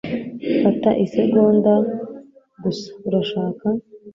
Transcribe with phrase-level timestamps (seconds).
[0.61, 1.73] Fata isegonda
[2.61, 3.67] gusa, urashaka?